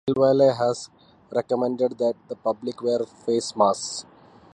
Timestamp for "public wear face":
2.35-3.55